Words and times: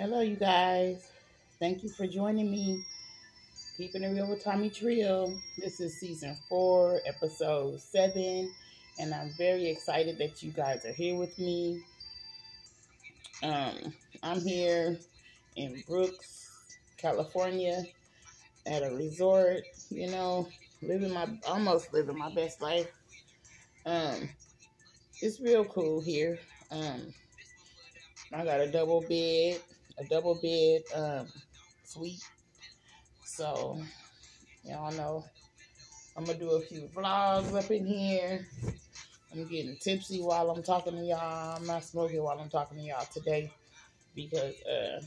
Hello, 0.00 0.22
you 0.22 0.36
guys. 0.36 1.10
Thank 1.58 1.82
you 1.82 1.90
for 1.90 2.06
joining 2.06 2.50
me. 2.50 2.86
Keeping 3.76 4.02
it 4.02 4.08
real 4.08 4.30
with 4.30 4.42
Tomii 4.42 4.74
Trill. 4.74 5.38
This 5.58 5.78
is 5.78 6.00
season 6.00 6.38
four, 6.48 7.02
episode 7.04 7.78
seven, 7.82 8.50
and 8.98 9.12
I'm 9.12 9.30
very 9.36 9.68
excited 9.68 10.16
that 10.16 10.42
you 10.42 10.52
guys 10.52 10.86
are 10.86 10.92
here 10.94 11.16
with 11.16 11.38
me. 11.38 11.82
Um, 13.42 13.92
I'm 14.22 14.40
here 14.40 14.98
in 15.56 15.82
Brooks, 15.86 16.78
California, 16.96 17.84
at 18.64 18.82
a 18.82 18.96
resort. 18.96 19.64
You 19.90 20.10
know, 20.10 20.48
living 20.80 21.12
my 21.12 21.28
almost 21.46 21.92
living 21.92 22.16
my 22.16 22.32
best 22.34 22.62
life. 22.62 22.90
Um, 23.84 24.30
it's 25.20 25.40
real 25.40 25.66
cool 25.66 26.00
here. 26.00 26.38
Um, 26.70 27.12
I 28.32 28.46
got 28.46 28.60
a 28.60 28.70
double 28.70 29.02
bed, 29.02 29.60
a 30.00 30.04
double 30.04 30.34
bed 30.40 30.82
um, 30.94 31.26
suite. 31.84 32.22
So, 33.24 33.80
y'all 34.64 34.92
know 34.92 35.24
I'm 36.16 36.24
gonna 36.24 36.38
do 36.38 36.50
a 36.50 36.60
few 36.60 36.88
vlogs 36.94 37.54
up 37.56 37.70
in 37.70 37.86
here. 37.86 38.46
I'm 39.32 39.46
getting 39.46 39.76
tipsy 39.76 40.20
while 40.20 40.50
I'm 40.50 40.62
talking 40.62 40.96
to 40.96 41.02
y'all. 41.02 41.56
I'm 41.56 41.66
not 41.66 41.84
smoking 41.84 42.22
while 42.22 42.38
I'm 42.40 42.48
talking 42.50 42.78
to 42.78 42.84
y'all 42.84 43.06
today 43.12 43.52
because 44.14 44.54
uh, 44.64 45.00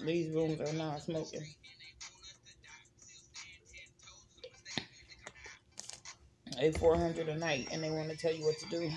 these 0.00 0.32
rooms 0.32 0.60
are 0.60 0.72
not 0.74 1.02
smoking. 1.02 1.44
They 6.60 6.70
400 6.70 7.28
a 7.28 7.38
night 7.38 7.68
and 7.72 7.82
they 7.82 7.90
want 7.90 8.10
to 8.10 8.16
tell 8.16 8.32
you 8.32 8.44
what 8.44 8.58
to 8.58 8.68
do. 8.68 8.90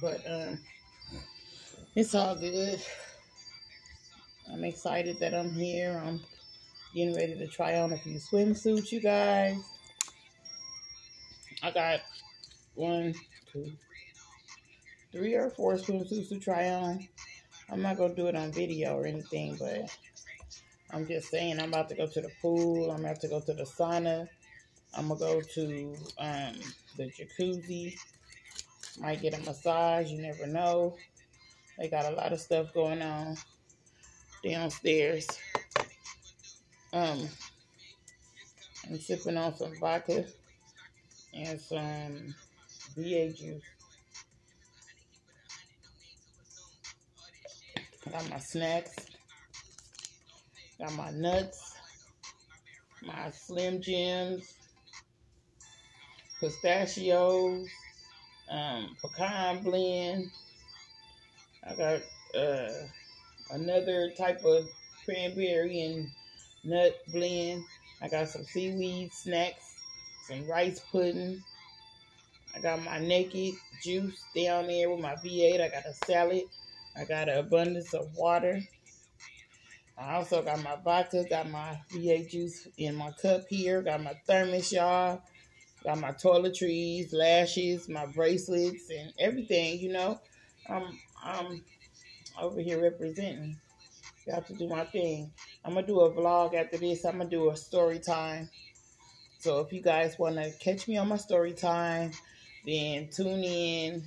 But 0.00 0.22
um, 0.28 0.58
it's 1.94 2.14
all 2.14 2.36
good. 2.36 2.80
I'm 4.52 4.64
excited 4.64 5.18
that 5.20 5.34
I'm 5.34 5.52
here. 5.52 6.00
I'm 6.04 6.20
getting 6.94 7.14
ready 7.14 7.36
to 7.36 7.46
try 7.48 7.80
on 7.80 7.92
a 7.92 7.98
few 7.98 8.18
swimsuits, 8.18 8.92
you 8.92 9.00
guys. 9.00 9.56
I 11.62 11.70
got 11.70 12.00
one, 12.74 13.14
two, 13.52 13.72
three 15.12 15.34
or 15.34 15.50
four 15.50 15.74
swimsuits 15.74 16.28
to 16.28 16.38
try 16.38 16.70
on. 16.70 17.06
I'm 17.70 17.82
not 17.82 17.96
going 17.96 18.14
to 18.14 18.16
do 18.16 18.28
it 18.28 18.36
on 18.36 18.52
video 18.52 18.96
or 18.96 19.06
anything, 19.06 19.56
but 19.58 19.90
I'm 20.92 21.06
just 21.06 21.28
saying 21.30 21.60
I'm 21.60 21.68
about 21.68 21.88
to 21.90 21.96
go 21.96 22.06
to 22.06 22.20
the 22.20 22.30
pool. 22.40 22.90
I'm 22.90 23.04
about 23.04 23.20
to 23.20 23.28
go 23.28 23.40
to 23.40 23.52
the 23.52 23.64
sauna. 23.64 24.28
I'm 24.94 25.08
going 25.08 25.18
to 25.18 25.24
go 25.24 25.40
to 25.40 25.96
um, 26.18 26.54
the 26.96 27.10
jacuzzi. 27.10 27.98
Might 29.00 29.22
get 29.22 29.38
a 29.38 29.42
massage. 29.44 30.10
You 30.10 30.20
never 30.20 30.46
know. 30.46 30.96
They 31.78 31.88
got 31.88 32.12
a 32.12 32.16
lot 32.16 32.32
of 32.32 32.40
stuff 32.40 32.74
going 32.74 33.00
on 33.00 33.36
downstairs. 34.42 35.26
Um, 36.92 37.28
I'm 38.88 38.98
sipping 38.98 39.36
on 39.36 39.54
some 39.56 39.74
vodka 39.78 40.24
and 41.32 41.60
some 41.60 42.34
V8 42.96 43.36
juice. 43.36 43.62
Got 48.10 48.30
my 48.30 48.38
snacks. 48.38 48.96
Got 50.80 50.94
my 50.94 51.10
nuts. 51.10 51.76
My 53.02 53.30
Slim 53.30 53.80
Jims. 53.80 54.54
Pistachios 56.40 57.68
um, 58.50 58.96
pecan 59.00 59.62
blend. 59.62 60.30
I 61.68 61.74
got 61.74 62.00
uh, 62.38 62.72
another 63.50 64.10
type 64.16 64.44
of 64.44 64.68
cranberry 65.04 65.80
and 65.82 66.08
nut 66.64 66.96
blend. 67.12 67.64
I 68.00 68.08
got 68.08 68.28
some 68.28 68.44
seaweed 68.44 69.12
snacks, 69.12 69.74
some 70.28 70.48
rice 70.48 70.80
pudding. 70.92 71.42
I 72.56 72.60
got 72.60 72.82
my 72.82 72.98
naked 72.98 73.54
juice 73.82 74.24
down 74.34 74.66
there 74.66 74.90
with 74.90 75.00
my 75.00 75.14
V8. 75.16 75.60
I 75.60 75.68
got 75.68 75.86
a 75.86 75.94
salad. 76.06 76.44
I 76.96 77.04
got 77.04 77.28
an 77.28 77.38
abundance 77.38 77.94
of 77.94 78.14
water. 78.16 78.60
I 79.96 80.14
also 80.14 80.42
got 80.42 80.62
my 80.62 80.76
vodka, 80.84 81.24
got 81.28 81.50
my 81.50 81.78
V8 81.90 82.30
juice 82.30 82.68
in 82.76 82.94
my 82.94 83.10
cup 83.20 83.48
here, 83.48 83.82
got 83.82 84.02
my 84.02 84.14
thermos, 84.26 84.72
y'all. 84.72 85.22
Got 85.84 86.00
my 86.00 86.10
toiletries, 86.10 87.12
lashes, 87.12 87.88
my 87.88 88.06
bracelets, 88.06 88.90
and 88.90 89.12
everything, 89.18 89.78
you 89.78 89.92
know. 89.92 90.20
I'm, 90.68 90.98
I'm 91.22 91.62
over 92.40 92.60
here 92.60 92.82
representing. 92.82 93.56
Got 94.26 94.46
to 94.48 94.54
do 94.54 94.68
my 94.68 94.84
thing. 94.84 95.30
I'm 95.64 95.74
to 95.74 95.82
do 95.82 96.00
a 96.00 96.10
vlog 96.10 96.54
after 96.54 96.78
this. 96.78 97.04
I'm 97.04 97.20
to 97.20 97.24
do 97.24 97.50
a 97.50 97.56
story 97.56 98.00
time. 98.00 98.50
So 99.38 99.60
if 99.60 99.72
you 99.72 99.80
guys 99.80 100.18
want 100.18 100.36
to 100.36 100.50
catch 100.58 100.88
me 100.88 100.98
on 100.98 101.08
my 101.08 101.16
story 101.16 101.52
time, 101.52 102.10
then 102.66 103.08
tune 103.08 103.44
in. 103.44 104.02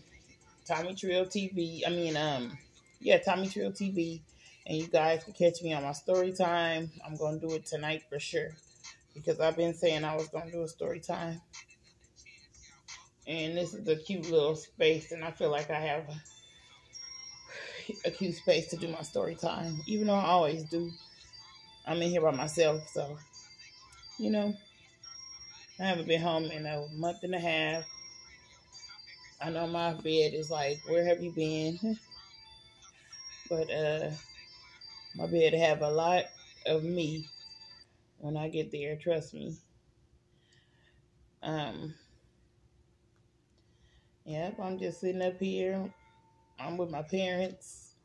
Tomii 0.67 0.99
Trill 0.99 1.25
TV. 1.25 1.81
I 1.87 1.89
mean, 1.89 2.17
um, 2.17 2.57
yeah, 2.99 3.17
Tomii 3.17 3.51
Trill 3.51 3.71
TV. 3.71 4.21
And 4.67 4.77
you 4.77 4.87
guys 4.87 5.23
can 5.23 5.33
catch 5.33 5.63
me 5.63 5.73
on 5.73 5.83
my 5.83 5.93
story 5.93 6.33
time. 6.33 6.91
I'm 7.05 7.15
going 7.15 7.39
to 7.39 7.47
do 7.47 7.55
it 7.55 7.65
tonight 7.65 8.03
for 8.09 8.19
sure 8.19 8.51
because 9.13 9.39
I've 9.39 9.57
been 9.57 9.73
saying 9.73 10.03
I 10.03 10.15
was 10.15 10.27
going 10.29 10.45
to 10.45 10.51
do 10.51 10.63
a 10.63 10.67
story 10.67 10.99
time. 10.99 11.41
And 13.27 13.57
this 13.57 13.73
is 13.73 13.87
a 13.87 13.95
cute 13.95 14.29
little 14.29 14.55
space, 14.55 15.11
and 15.11 15.23
I 15.23 15.31
feel 15.31 15.51
like 15.51 15.69
I 15.69 15.79
have 15.79 16.03
a, 18.05 18.11
cute 18.11 18.35
space 18.35 18.67
to 18.69 18.77
do 18.77 18.87
my 18.87 19.01
story 19.01 19.35
time, 19.35 19.79
even 19.87 20.07
though 20.07 20.15
I 20.15 20.25
always 20.25 20.63
do. 20.65 20.91
I'm 21.85 22.01
in 22.01 22.09
here 22.09 22.21
by 22.21 22.31
myself, 22.31 22.87
so, 22.89 23.17
you 24.19 24.31
know, 24.31 24.53
I 25.79 25.83
haven't 25.83 26.07
been 26.07 26.21
home 26.21 26.45
in 26.45 26.65
a 26.65 26.87
month 26.95 27.23
and 27.23 27.35
a 27.35 27.39
half. 27.39 27.85
I 29.41 29.49
know 29.49 29.67
my 29.67 29.93
bed 29.93 30.33
is 30.33 30.51
like, 30.51 30.77
where 30.87 31.05
have 31.05 31.21
you 31.21 31.31
been? 31.31 31.97
but 33.49 33.69
uh 33.69 34.09
my 35.15 35.27
bed 35.27 35.53
have 35.53 35.81
a 35.81 35.89
lot 35.89 36.23
of 36.65 36.83
me 36.83 37.27
when 38.21 38.37
I 38.37 38.49
get 38.49 38.71
there, 38.71 38.95
trust 38.95 39.33
me. 39.33 39.57
Um, 41.41 41.95
yep, 44.25 44.59
I'm 44.61 44.77
just 44.77 45.01
sitting 45.01 45.23
up 45.23 45.39
here. 45.39 45.91
I'm 46.59 46.77
with 46.77 46.91
my 46.91 47.01
parents. 47.01 47.95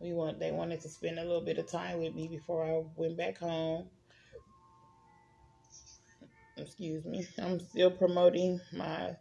We 0.00 0.12
want 0.12 0.38
they 0.38 0.52
wanted 0.52 0.80
to 0.82 0.88
spend 0.88 1.18
a 1.18 1.24
little 1.24 1.44
bit 1.44 1.58
of 1.58 1.66
time 1.66 2.00
with 2.00 2.14
me 2.14 2.28
before 2.28 2.64
I 2.64 2.82
went 2.96 3.16
back 3.16 3.38
home. 3.38 3.88
Excuse 6.56 7.04
me. 7.04 7.26
I'm 7.38 7.58
still 7.58 7.90
promoting 7.90 8.60
my 8.72 9.16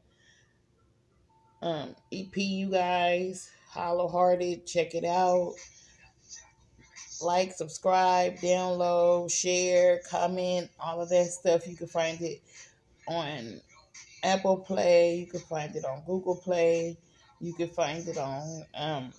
um, 1.63 1.95
EP, 2.11 2.37
you 2.37 2.69
guys. 2.69 3.49
Hollow 3.69 4.07
Hearted. 4.07 4.67
Check 4.67 4.93
it 4.93 5.05
out 5.05 5.55
like, 7.23 7.53
subscribe, 7.53 8.37
download, 8.37 9.31
share, 9.31 10.01
comment, 10.09 10.69
all 10.79 11.01
of 11.01 11.09
that 11.09 11.27
stuff. 11.27 11.67
You 11.67 11.75
can 11.75 11.87
find 11.87 12.21
it 12.21 12.41
on 13.07 13.61
Apple 14.23 14.57
Play. 14.57 15.15
You 15.15 15.25
can 15.27 15.41
find 15.41 15.75
it 15.75 15.85
on 15.85 16.03
Google 16.05 16.35
Play. 16.35 16.97
You 17.39 17.53
can 17.53 17.69
find 17.69 18.07
it 18.07 18.17
on 18.17 18.65
um 18.73 19.11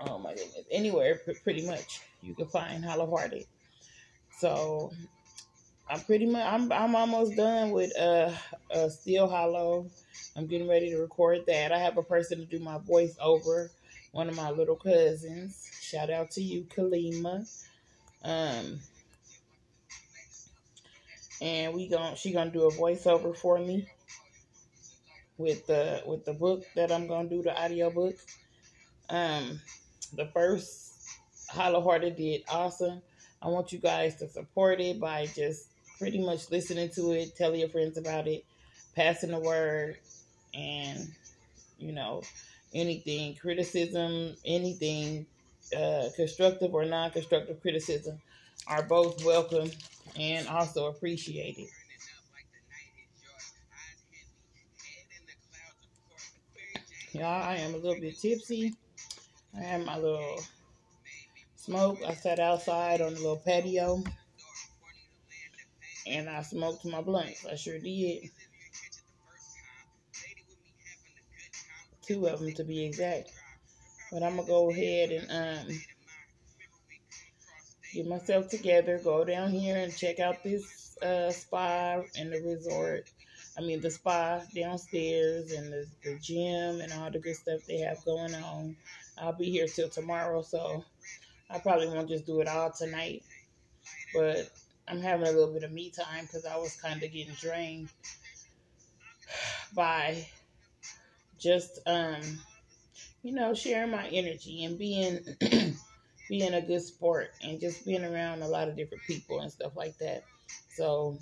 oh 0.00 0.18
my 0.18 0.30
goodness 0.30 0.64
anywhere 0.70 1.20
pretty 1.42 1.66
much 1.66 2.00
you 2.22 2.34
can 2.34 2.46
find 2.46 2.84
Hollow 2.84 3.08
Hearted. 3.08 3.46
So 4.38 4.92
I'm 5.90 6.00
pretty 6.00 6.26
much 6.26 6.44
I'm 6.44 6.70
I'm 6.72 6.94
almost 6.94 7.36
done 7.36 7.70
with 7.70 7.96
uh, 7.98 8.32
uh 8.72 8.88
Still 8.88 9.28
Hollow. 9.28 9.86
I'm 10.36 10.46
getting 10.46 10.68
ready 10.68 10.90
to 10.90 10.98
record 10.98 11.44
that. 11.46 11.72
I 11.72 11.78
have 11.78 11.96
a 11.96 12.02
person 12.02 12.38
to 12.38 12.44
do 12.44 12.58
my 12.58 12.78
voice 12.78 13.16
over, 13.20 13.70
one 14.12 14.28
of 14.28 14.36
my 14.36 14.50
little 14.50 14.76
cousins. 14.76 15.70
Shout 15.80 16.10
out 16.10 16.30
to 16.32 16.42
you, 16.42 16.64
Kalima. 16.64 17.48
Um, 18.24 18.80
and 21.40 21.74
we 21.74 21.88
going 21.88 22.16
she 22.16 22.32
gonna 22.32 22.50
do 22.50 22.66
a 22.66 22.72
voiceover 22.72 23.36
for 23.36 23.58
me 23.58 23.86
with 25.36 25.66
the 25.66 26.02
with 26.06 26.24
the 26.24 26.32
book 26.32 26.64
that 26.74 26.90
I'm 26.90 27.06
gonna 27.06 27.28
do 27.28 27.42
the 27.42 27.56
audio 27.56 27.90
book. 27.90 28.16
Um, 29.08 29.60
the 30.14 30.26
first 30.26 30.92
Hollow 31.48 31.80
Hearted 31.80 32.16
did 32.16 32.42
awesome. 32.48 33.00
I 33.40 33.48
want 33.48 33.72
you 33.72 33.78
guys 33.78 34.16
to 34.16 34.28
support 34.28 34.80
it 34.80 34.98
by 34.98 35.26
just 35.26 35.66
pretty 35.98 36.20
much 36.20 36.50
listening 36.50 36.90
to 36.90 37.12
it, 37.12 37.36
telling 37.36 37.60
your 37.60 37.68
friends 37.68 37.96
about 37.96 38.26
it, 38.26 38.44
passing 38.94 39.30
the 39.30 39.38
word, 39.38 39.96
and 40.52 41.08
you 41.78 41.92
know 41.92 42.22
anything 42.74 43.34
criticism, 43.36 44.34
anything 44.44 45.26
uh, 45.76 46.08
constructive 46.16 46.74
or 46.74 46.84
non 46.84 47.10
constructive 47.10 47.60
criticism 47.60 48.20
are 48.66 48.82
both 48.82 49.24
welcome 49.24 49.70
and 50.18 50.48
also 50.48 50.86
appreciated. 50.86 51.68
Y'all, 57.12 57.24
I 57.24 57.56
am 57.56 57.74
a 57.74 57.78
little 57.78 58.00
bit 58.00 58.18
tipsy. 58.20 58.74
I 59.56 59.60
had 59.62 59.86
my 59.86 59.96
little 59.96 60.40
smoke. 61.56 61.98
I 62.06 62.14
sat 62.14 62.38
outside 62.38 63.00
on 63.00 63.14
the 63.14 63.20
little 63.20 63.42
patio 63.44 64.02
and 66.06 66.28
I 66.28 66.42
smoked 66.42 66.84
my 66.84 67.00
blunts. 67.00 67.46
I 67.46 67.54
sure 67.56 67.78
did. 67.78 68.30
Two 72.08 72.26
of 72.26 72.40
them 72.40 72.52
to 72.54 72.64
be 72.64 72.84
exact. 72.84 73.30
But 74.10 74.22
I'm 74.22 74.36
gonna 74.36 74.48
go 74.48 74.70
ahead 74.70 75.10
and 75.10 75.68
um 75.68 75.80
get 77.92 78.06
myself 78.06 78.48
together, 78.48 78.98
go 79.04 79.24
down 79.24 79.50
here 79.50 79.76
and 79.76 79.94
check 79.94 80.18
out 80.18 80.42
this 80.42 80.96
uh, 81.02 81.30
spa 81.30 82.00
and 82.18 82.32
the 82.32 82.40
resort. 82.42 83.10
I 83.56 83.60
mean, 83.60 83.80
the 83.80 83.90
spa 83.90 84.40
downstairs 84.54 85.52
and 85.52 85.72
the, 85.72 85.86
the 86.02 86.18
gym 86.20 86.80
and 86.80 86.92
all 86.94 87.10
the 87.10 87.18
good 87.18 87.36
stuff 87.36 87.66
they 87.66 87.78
have 87.78 88.04
going 88.04 88.34
on. 88.34 88.76
I'll 89.20 89.32
be 89.32 89.50
here 89.50 89.66
till 89.66 89.88
tomorrow, 89.88 90.42
so 90.42 90.84
I 91.50 91.58
probably 91.58 91.88
won't 91.88 92.08
just 92.08 92.26
do 92.26 92.40
it 92.40 92.48
all 92.48 92.70
tonight. 92.70 93.22
But 94.14 94.50
I'm 94.86 95.00
having 95.00 95.26
a 95.26 95.32
little 95.32 95.52
bit 95.52 95.64
of 95.64 95.72
me 95.72 95.90
time 95.90 96.24
because 96.24 96.46
I 96.46 96.56
was 96.56 96.80
kind 96.80 97.02
of 97.02 97.12
getting 97.12 97.34
drained 97.34 97.88
by 99.74 100.26
just, 101.38 101.80
um, 101.86 102.20
you 103.22 103.32
know, 103.32 103.54
sharing 103.54 103.90
my 103.90 104.08
energy 104.08 104.64
and 104.64 104.78
being 104.78 105.20
being 106.28 106.54
a 106.54 106.62
good 106.62 106.82
sport 106.82 107.30
and 107.42 107.60
just 107.60 107.84
being 107.86 108.04
around 108.04 108.42
a 108.42 108.48
lot 108.48 108.68
of 108.68 108.76
different 108.76 109.04
people 109.04 109.40
and 109.40 109.52
stuff 109.52 109.76
like 109.76 109.98
that. 109.98 110.24
So 110.76 111.18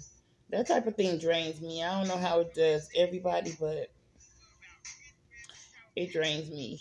that 0.50 0.66
type 0.68 0.86
of 0.86 0.96
thing 0.96 1.18
drains 1.18 1.60
me. 1.60 1.82
I 1.82 1.98
don't 1.98 2.08
know 2.08 2.18
how 2.18 2.40
it 2.40 2.54
does 2.54 2.88
everybody, 2.96 3.56
but 3.60 3.90
it 5.96 6.12
drains 6.12 6.50
me. 6.50 6.80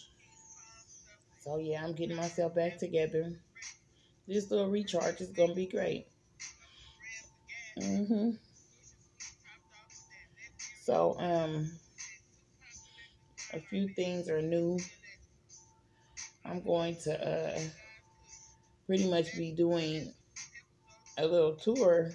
So 1.40 1.58
yeah, 1.58 1.84
I'm 1.84 1.94
getting 1.94 2.18
myself 2.18 2.56
back 2.56 2.78
together. 2.78 3.40
This 4.28 4.52
little 4.52 4.70
recharge 4.70 5.22
is 5.22 5.32
gonna 5.32 5.56
be 5.56 5.68
great. 5.68 6.08
Mhm. 7.78 8.38
So 10.84 11.16
um, 11.20 11.72
a 13.54 13.60
few 13.60 13.88
things 13.90 14.30
are 14.30 14.42
new. 14.42 14.80
I'm 16.46 16.62
going 16.62 16.96
to 17.04 17.28
uh 17.28 17.60
pretty 18.86 19.10
much 19.10 19.36
be 19.36 19.52
doing 19.52 20.14
a 21.18 21.26
little 21.26 21.56
tour, 21.56 22.12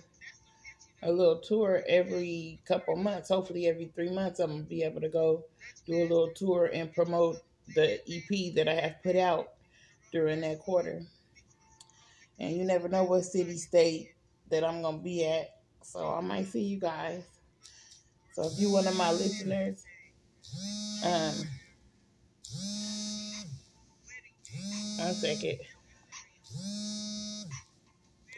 a 1.03 1.11
little 1.11 1.39
tour 1.39 1.83
every 1.89 2.61
couple 2.67 2.97
months. 2.97 3.29
Hopefully, 3.29 3.67
every 3.67 3.91
three 3.95 4.11
months, 4.11 4.41
I'm 4.41 4.51
gonna 4.51 4.63
be 4.63 4.83
able 4.83 5.01
to 5.01 5.09
go 5.09 5.45
do 5.87 5.95
a 5.95 6.03
little 6.03 6.31
tour 6.35 6.71
and 6.73 6.93
promote 6.93 7.39
the 7.75 8.01
EP 8.09 8.55
that 8.55 8.69
I 8.69 8.75
have 8.75 9.03
put 9.03 9.17
out 9.17 9.51
during 10.13 10.41
that 10.43 10.61
quarter. 10.61 11.03
And 12.39 12.57
you 12.57 12.65
never 12.65 12.89
know 12.89 13.05
what 13.05 13.25
city, 13.25 13.57
state 13.57 14.15
that 14.51 14.65
I'm 14.65 14.83
gonna 14.83 14.99
be 14.99 15.27
at, 15.27 15.57
so 15.83 16.15
I 16.15 16.21
might 16.21 16.47
see 16.47 16.63
you 16.63 16.81
guys. 16.81 17.23
So 18.33 18.47
if 18.47 18.53
you're 18.59 18.73
one 18.73 18.87
of 18.87 18.97
my 18.97 19.13
listeners, 19.13 19.85
um, 21.05 21.35
one 24.99 25.15
second. 25.15 25.59